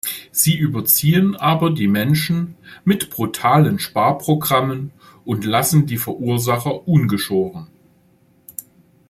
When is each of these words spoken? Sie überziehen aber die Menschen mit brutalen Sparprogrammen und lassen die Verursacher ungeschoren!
Sie 0.31 0.55
überziehen 0.57 1.35
aber 1.35 1.69
die 1.69 1.87
Menschen 1.87 2.55
mit 2.83 3.11
brutalen 3.11 3.77
Sparprogrammen 3.77 4.89
und 5.25 5.45
lassen 5.45 5.85
die 5.85 5.99
Verursacher 5.99 6.87
ungeschoren! 6.87 7.67